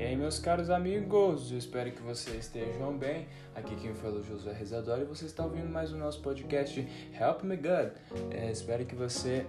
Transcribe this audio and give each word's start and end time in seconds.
E 0.00 0.02
aí, 0.02 0.16
meus 0.16 0.38
caros 0.38 0.70
amigos, 0.70 1.52
eu 1.52 1.58
espero 1.58 1.92
que 1.92 2.00
vocês 2.00 2.46
estejam 2.46 2.96
bem. 2.96 3.28
Aqui 3.54 3.76
quem 3.76 3.92
fala 3.92 4.16
é 4.16 4.20
o 4.20 4.24
Josué 4.24 4.54
Rezador 4.54 4.98
e 4.98 5.04
você 5.04 5.26
está 5.26 5.44
ouvindo 5.44 5.68
mais 5.68 5.92
o 5.92 5.96
nosso 5.98 6.22
podcast 6.22 6.80
Help 7.12 7.42
Me 7.42 7.54
God. 7.54 7.92
É, 8.30 8.50
espero 8.50 8.86
que 8.86 8.94
você 8.94 9.46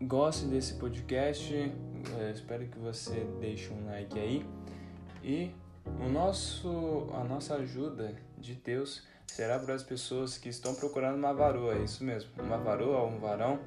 goste 0.00 0.46
desse 0.46 0.76
podcast, 0.76 1.54
é, 1.54 2.30
espero 2.30 2.66
que 2.68 2.78
você 2.78 3.26
deixe 3.38 3.70
um 3.70 3.84
like 3.84 4.18
aí. 4.18 4.46
E 5.22 5.50
o 6.00 6.08
nosso, 6.08 7.06
a 7.12 7.22
nossa 7.24 7.56
ajuda 7.56 8.14
de 8.38 8.54
Deus 8.54 9.02
será 9.26 9.58
para 9.58 9.74
as 9.74 9.82
pessoas 9.82 10.38
que 10.38 10.48
estão 10.48 10.74
procurando 10.74 11.18
uma 11.18 11.34
varoa, 11.34 11.74
é 11.74 11.82
isso 11.82 12.02
mesmo, 12.02 12.30
uma 12.42 12.56
varoa 12.56 13.02
ou 13.02 13.08
um 13.10 13.18
varão. 13.18 13.60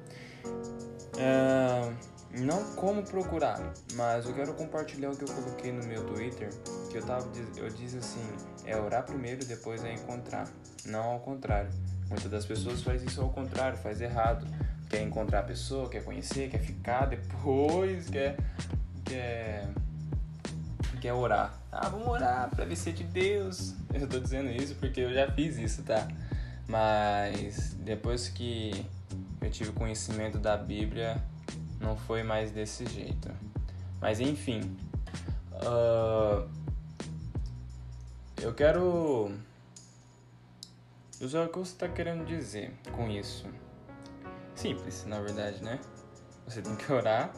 É, 1.16 2.17
não 2.30 2.62
como 2.74 3.02
procurar, 3.02 3.60
mas 3.94 4.26
eu 4.26 4.34
quero 4.34 4.52
compartilhar 4.54 5.10
o 5.10 5.16
que 5.16 5.24
eu 5.24 5.34
coloquei 5.34 5.72
no 5.72 5.84
meu 5.86 6.04
Twitter, 6.04 6.50
que 6.90 6.98
eu 6.98 7.02
tava 7.02 7.26
eu 7.56 7.68
disse 7.70 7.98
assim, 7.98 8.22
é 8.66 8.76
orar 8.76 9.04
primeiro, 9.04 9.44
depois 9.44 9.82
é 9.82 9.94
encontrar, 9.94 10.46
não 10.84 11.04
ao 11.04 11.20
contrário. 11.20 11.70
Muitas 12.08 12.30
das 12.30 12.46
pessoas 12.46 12.82
faz 12.82 13.02
isso 13.02 13.20
ao 13.20 13.30
contrário, 13.30 13.76
faz 13.78 14.00
errado. 14.00 14.46
Quer 14.88 15.02
encontrar 15.02 15.40
a 15.40 15.42
pessoa, 15.42 15.88
quer 15.88 16.02
conhecer, 16.02 16.48
quer 16.50 16.60
ficar, 16.60 17.06
depois 17.08 18.08
quer 18.08 18.36
quer 19.04 19.68
quer 21.00 21.12
orar. 21.12 21.58
Ah, 21.70 21.88
vamos 21.88 22.08
orar 22.08 22.50
para 22.50 22.64
ver 22.64 22.76
se 22.76 22.90
é 22.90 22.92
de 22.92 23.04
Deus. 23.04 23.74
Eu 23.92 24.08
tô 24.08 24.18
dizendo 24.18 24.50
isso 24.50 24.74
porque 24.76 25.00
eu 25.00 25.12
já 25.12 25.30
fiz 25.30 25.58
isso, 25.58 25.82
tá? 25.82 26.08
Mas 26.66 27.74
depois 27.80 28.28
que 28.28 28.84
eu 29.40 29.50
tive 29.50 29.72
conhecimento 29.72 30.38
da 30.38 30.56
Bíblia, 30.56 31.22
não 31.80 31.96
foi 31.96 32.22
mais 32.22 32.50
desse 32.50 32.86
jeito. 32.86 33.30
Mas 34.00 34.20
enfim, 34.20 34.76
uh, 35.52 36.48
eu 38.40 38.54
quero. 38.54 39.32
Usar 41.20 41.46
o 41.46 41.48
que 41.48 41.58
você 41.58 41.72
está 41.72 41.88
querendo 41.88 42.24
dizer 42.24 42.72
com 42.92 43.10
isso. 43.10 43.44
Simples, 44.54 45.04
na 45.04 45.20
verdade, 45.20 45.62
né? 45.64 45.80
Você 46.46 46.62
tem 46.62 46.76
que 46.76 46.92
orar, 46.92 47.32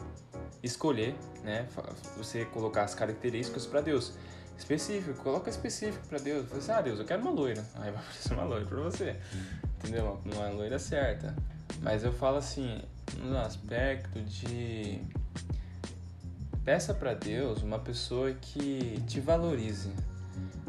escolher, 0.61 1.15
né? 1.43 1.67
Você 2.15 2.45
colocar 2.45 2.83
as 2.83 2.93
características 2.93 3.65
para 3.65 3.81
Deus. 3.81 4.13
Específico, 4.57 5.23
coloca 5.23 5.49
específico 5.49 6.07
para 6.07 6.19
Deus. 6.19 6.47
Você 6.49 6.57
assim, 6.57 6.71
ah, 6.71 6.81
Deus, 6.81 6.99
eu 6.99 7.05
quero 7.05 7.21
uma 7.21 7.31
loira. 7.31 7.65
Aí 7.75 7.91
vai 7.91 7.99
aparecer 8.01 8.33
uma 8.33 8.43
loira 8.43 8.65
para 8.65 8.81
você. 8.81 9.15
Entendeu? 9.79 10.21
Uma 10.23 10.49
loira 10.49 10.77
certa. 10.77 11.35
Mas 11.79 12.03
eu 12.03 12.11
falo 12.11 12.37
assim, 12.37 12.81
no 13.19 13.37
aspecto 13.37 14.19
de 14.21 15.01
peça 16.63 16.93
para 16.93 17.13
Deus 17.13 17.63
uma 17.63 17.79
pessoa 17.79 18.31
que 18.33 19.01
te 19.07 19.19
valorize. 19.19 19.91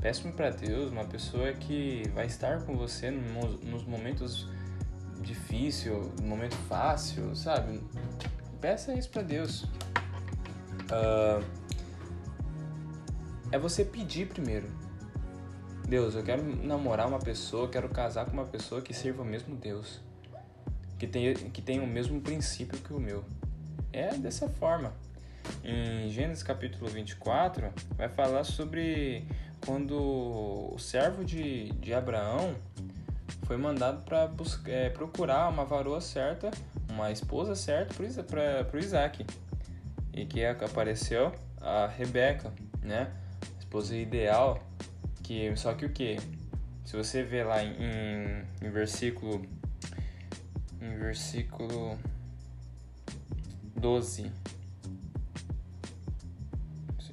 Peça 0.00 0.28
para 0.33 0.50
Deus 0.50 0.91
uma 0.91 1.05
pessoa 1.05 1.53
que 1.53 2.03
vai 2.14 2.27
estar 2.27 2.62
com 2.62 2.77
você 2.77 3.11
nos 3.11 3.84
momentos 3.84 4.48
difíceis, 5.20 5.94
no 6.20 6.27
momento 6.27 6.56
fácil, 6.69 7.37
sabe? 7.37 7.81
Peça 8.61 8.92
isso 8.94 9.11
para 9.11 9.22
Deus. 9.22 9.62
Uh, 10.91 11.44
é 13.53 13.59
você 13.59 13.84
pedir 13.84 14.27
primeiro. 14.28 14.69
Deus, 15.87 16.14
eu 16.14 16.22
quero 16.22 16.42
namorar 16.42 17.06
uma 17.06 17.19
pessoa, 17.19 17.69
quero 17.69 17.89
casar 17.89 18.25
com 18.25 18.33
uma 18.33 18.47
pessoa 18.47 18.81
que 18.81 18.94
sirva 18.94 19.22
o 19.22 19.27
mesmo 19.27 19.55
Deus 19.55 20.00
que 21.03 21.06
tem, 21.08 21.34
que 21.34 21.61
tem 21.61 21.81
o 21.81 21.86
mesmo 21.86 22.20
princípio 22.20 22.78
que 22.78 22.92
o 22.92 23.00
meu. 23.00 23.25
É 23.92 24.14
dessa 24.14 24.48
forma. 24.48 24.92
Em 25.64 26.09
Gênesis 26.11 26.44
capítulo 26.44 26.89
24, 26.89 27.72
vai 27.97 28.09
falar 28.09 28.44
sobre 28.44 29.25
quando 29.67 29.97
o 29.98 30.78
servo 30.78 31.25
de, 31.25 31.70
de 31.72 31.92
Abraão 31.92 32.55
foi 33.47 33.56
mandado 33.56 34.04
para 34.04 34.31
é, 34.66 34.91
procurar 34.91 35.49
uma 35.49 35.65
varoa 35.65 36.00
certa, 36.00 36.53
uma 36.88 37.10
esposa 37.10 37.56
certa 37.56 37.94
para 38.22 38.71
o 38.72 38.78
Isaac. 38.78 39.26
E 40.12 40.25
que 40.25 40.44
apareceu 40.44 41.32
a 41.60 41.88
Rebeca, 41.88 42.53
né? 42.81 43.10
Esposa 43.59 43.97
ideal. 43.97 44.65
Que, 45.21 45.53
só 45.56 45.75
que 45.75 45.84
o 45.84 45.91
que? 45.91 46.16
Se 46.84 46.97
você 46.97 47.25
ver 47.25 47.44
lá 47.44 47.60
em, 47.65 48.44
em 48.62 48.71
versículo 48.71 49.44
em 50.82 50.98
versículo 50.98 51.97
12. 53.76 54.31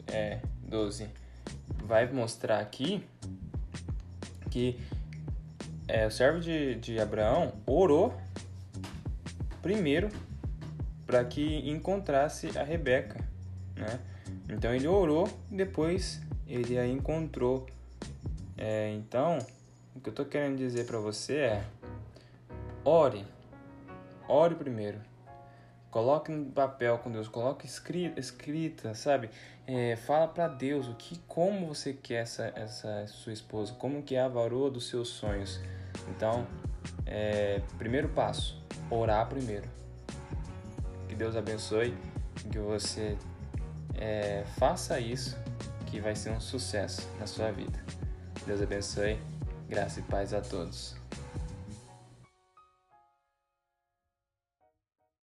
É, 0.08 0.40
12. 0.64 1.08
Vai 1.84 2.12
mostrar 2.12 2.60
aqui 2.60 3.06
que 4.50 4.80
é, 5.88 6.08
o 6.08 6.12
servo 6.12 6.40
de, 6.40 6.76
de 6.76 7.00
Abraão 7.00 7.54
orou 7.68 8.20
primeiro 9.62 10.10
para 11.06 11.24
que 11.24 11.70
encontrasse 11.70 12.58
a 12.58 12.64
Rebeca, 12.64 13.24
né? 13.76 14.00
Então 14.48 14.74
ele 14.74 14.88
orou 14.88 15.30
depois 15.50 16.22
ele 16.48 16.78
a 16.80 16.88
encontrou. 16.88 17.68
É, 18.58 18.92
então, 18.94 19.38
o 19.96 20.00
que 20.00 20.10
eu 20.10 20.12
estou 20.12 20.26
querendo 20.26 20.58
dizer 20.58 20.86
para 20.86 20.98
você 20.98 21.36
é: 21.36 21.64
ore 22.84 23.26
ore 24.30 24.56
primeiro. 24.56 25.02
Coloque 25.92 26.32
no 26.32 26.46
papel 26.52 27.00
com 27.00 27.12
Deus, 27.12 27.28
coloque 27.28 27.66
escrita, 27.66 28.20
escrita 28.20 28.94
sabe? 28.94 29.30
É, 29.66 29.96
fala 29.96 30.28
para 30.28 30.48
Deus 30.48 30.88
o 30.88 30.94
que, 30.94 31.18
como 31.28 31.68
você 31.68 31.94
quer 31.94 32.22
essa, 32.22 32.54
essa 32.56 33.08
sua 33.08 33.34
esposa, 33.34 33.74
como 33.74 34.04
que 34.04 34.16
é 34.16 34.22
a 34.22 34.28
varoa 34.28 34.70
dos 34.70 34.88
seus 34.88 35.10
sonhos. 35.10 35.60
Então, 36.10 36.46
é, 37.08 37.62
primeiro 37.80 38.08
passo, 38.10 38.62
orar 38.90 39.28
primeiro. 39.28 39.68
Que 41.08 41.16
Deus 41.16 41.36
abençoe, 41.36 41.98
que 42.52 42.60
você 42.60 43.18
é, 43.96 44.44
faça 44.60 45.00
isso, 45.00 45.36
que 45.88 46.00
vai 46.00 46.16
ser 46.16 46.30
um 46.30 46.40
sucesso 46.40 47.10
na 47.20 47.26
sua 47.26 47.52
vida. 47.52 47.84
Deus 48.46 48.62
abençoe, 48.62 49.20
graça 49.68 50.00
e 50.00 50.04
paz 50.04 50.36
a 50.36 50.42
todos. 50.42 50.96